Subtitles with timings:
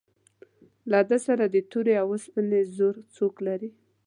[0.91, 3.69] له ده سره د تورې او سپینې زور څوک لري.